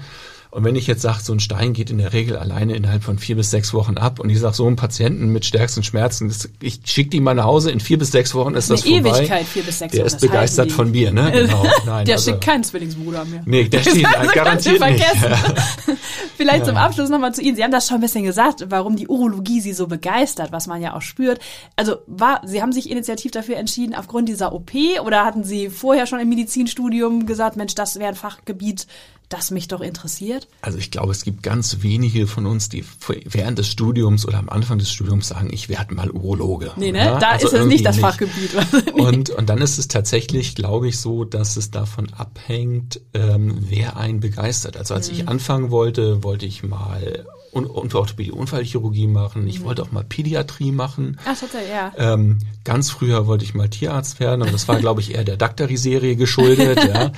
[0.52, 3.20] Und wenn ich jetzt sage, so ein Stein geht in der Regel alleine innerhalb von
[3.20, 6.50] vier bis sechs Wochen ab und ich sage, so ein Patienten mit stärksten Schmerzen, das,
[6.60, 9.20] ich schicke die mal nach Hause, in vier bis sechs Wochen ist das, eine vorbei.
[9.20, 10.10] Ewigkeit, vier bis sechs der Wochen.
[10.10, 11.32] Der ist begeistert von mir, ne?
[11.32, 11.64] Genau.
[11.86, 13.44] Nein, der also, schickt keinen Zwillingsbruder mehr.
[13.46, 15.06] Nee, der steht also garantiert nicht.
[16.36, 16.66] Vielleicht ja.
[16.66, 17.56] zum Abschluss nochmal zu Ihnen.
[17.56, 20.82] Sie haben das schon ein bisschen gesagt, warum die Urologie Sie so begeistert, was man
[20.82, 21.40] ja auch spürt.
[21.76, 24.72] Also war, Sie haben sich initiativ dafür entschieden, aufgrund dieser OP
[25.06, 28.88] oder hatten Sie vorher schon im Medizinstudium gesagt, Mensch, das wäre ein Fachgebiet,
[29.30, 30.48] das mich doch interessiert?
[30.62, 32.84] Also ich glaube, es gibt ganz wenige von uns, die
[33.26, 36.72] während des Studiums oder am Anfang des Studiums sagen, ich werde mal Urologe.
[36.76, 37.00] Nee, ne?
[37.00, 37.20] Ja?
[37.20, 38.06] Da also ist es nicht das nicht.
[38.06, 38.52] Fachgebiet.
[38.94, 43.98] und, und dann ist es tatsächlich, glaube ich, so, dass es davon abhängt, ähm, wer
[43.98, 44.78] einen begeistert.
[44.78, 45.16] Also als mhm.
[45.16, 49.48] ich anfangen wollte, wollte ich mal und, und Orthopädie, Unfallchirurgie machen.
[49.48, 49.66] Ich mhm.
[49.66, 51.18] wollte auch mal Pädiatrie machen.
[51.26, 51.92] Ach, tatsächlich, ja.
[51.98, 55.38] Ähm, ganz früher wollte ich mal Tierarzt werden und das war, glaube ich, eher der
[55.38, 57.12] Daktari-Serie geschuldet, ja.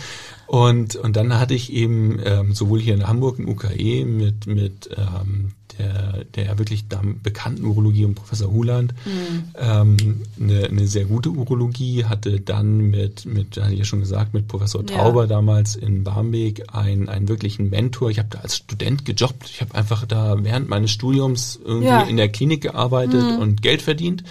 [0.51, 4.89] Und, und dann hatte ich eben ähm, sowohl hier in Hamburg im UKE mit, mit
[4.97, 6.87] ähm, der, der wirklich
[7.23, 9.43] bekannten Urologie und Professor Huland mhm.
[9.57, 14.33] ähm, eine, eine sehr gute Urologie, hatte dann mit, mit, hatte ich ja schon gesagt,
[14.33, 15.27] mit Professor Tauber ja.
[15.27, 18.09] damals in Barmbek einen, einen wirklichen Mentor.
[18.09, 19.49] Ich habe da als Student gejobbt.
[19.49, 22.01] Ich habe einfach da während meines Studiums irgendwie ja.
[22.01, 23.37] in der Klinik gearbeitet mhm.
[23.37, 24.25] und Geld verdient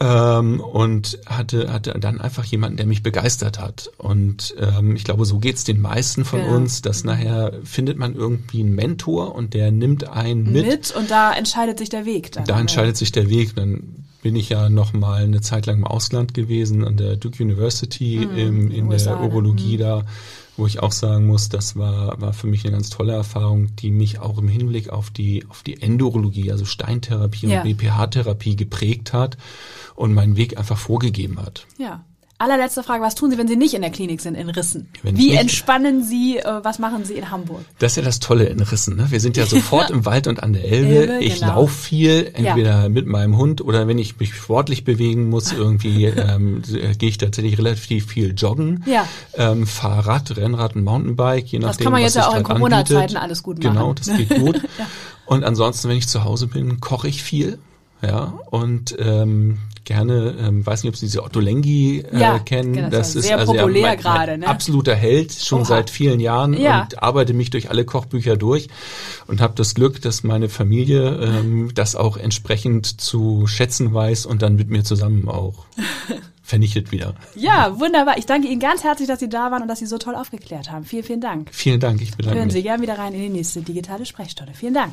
[0.00, 3.90] ähm, und hatte, hatte dann einfach jemanden, der mich begeistert hat.
[3.98, 6.46] Und ähm, ich glaube, so geht's den meisten von ja.
[6.46, 10.66] uns, dass nachher findet man irgendwie einen Mentor und der nimmt einen mit.
[10.66, 12.44] Mit und da entscheidet sich der Weg dann.
[12.44, 13.54] Da entscheidet sich der Weg.
[13.54, 17.42] Dann bin ich ja noch mal eine Zeit lang im Ausland gewesen an der Duke
[17.42, 19.80] University mhm, im, in USA, der Urologie mhm.
[19.80, 20.04] da
[20.58, 23.90] wo ich auch sagen muss, das war, war für mich eine ganz tolle Erfahrung, die
[23.90, 27.60] mich auch im Hinblick auf die, auf die Endurologie, also Steintherapie ja.
[27.60, 29.36] und BPH-Therapie geprägt hat
[29.96, 31.66] und meinen Weg einfach vorgegeben hat.
[31.78, 32.04] Ja.
[32.38, 34.90] Allerletzte Frage, was tun Sie, wenn Sie nicht in der Klinik sind in Rissen?
[35.02, 37.64] Wenn Wie entspannen Sie, äh, was machen Sie in Hamburg?
[37.78, 38.96] Das ist ja das Tolle in Rissen.
[38.96, 39.10] Ne?
[39.10, 41.12] Wir sind ja sofort im Wald und an der Elbe.
[41.12, 41.54] Elbe ich genau.
[41.54, 42.88] laufe viel, entweder ja.
[42.90, 46.60] mit meinem Hund oder wenn ich mich sportlich bewegen muss, irgendwie ähm,
[46.98, 48.84] gehe ich tatsächlich relativ viel joggen.
[48.84, 49.08] Ja.
[49.32, 53.16] Ähm, Fahrrad, Rennrad und Mountainbike, je nachdem, Das kann man jetzt ja auch in Corona-Zeiten
[53.16, 53.76] alles gut machen.
[53.76, 54.56] Genau, das geht gut.
[54.78, 54.86] ja.
[55.24, 57.58] Und ansonsten, wenn ich zu Hause bin, koche ich viel.
[58.02, 62.74] Ja, und ähm, gerne, ähm, weiß nicht, ob Sie diese Otto Lengi äh, ja, kennen.
[62.74, 64.46] Genau, das, ist sehr also populär ja, mein, gerade, ne?
[64.46, 65.66] absoluter Held, schon Oha.
[65.66, 66.82] seit vielen Jahren ja.
[66.82, 68.68] und arbeite mich durch alle Kochbücher durch
[69.26, 74.42] und habe das Glück, dass meine Familie ähm, das auch entsprechend zu schätzen weiß und
[74.42, 75.64] dann mit mir zusammen auch
[76.42, 77.14] vernichtet wieder.
[77.34, 78.18] Ja, wunderbar.
[78.18, 80.70] Ich danke Ihnen ganz herzlich, dass Sie da waren und dass Sie so toll aufgeklärt
[80.70, 80.84] haben.
[80.84, 81.48] Vielen, vielen Dank.
[81.52, 82.54] Vielen Dank, ich bedanke Hören mich.
[82.54, 84.52] Sie gerne wieder rein in die nächste digitale Sprechstunde.
[84.54, 84.92] Vielen Dank.